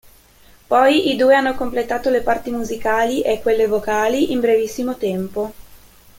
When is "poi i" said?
0.65-1.15